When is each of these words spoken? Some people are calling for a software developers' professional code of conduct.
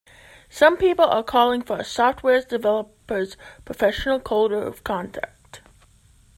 Some 0.49 0.77
people 0.77 1.05
are 1.05 1.21
calling 1.21 1.61
for 1.61 1.77
a 1.77 1.83
software 1.83 2.41
developers' 2.41 3.37
professional 3.65 4.19
code 4.19 4.51
of 4.51 4.83
conduct. 4.83 5.61